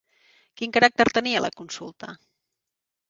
Quin 0.61 0.73
caràcter 0.77 1.05
tenia 1.17 1.43
la 1.47 1.53
consulta? 1.61 2.11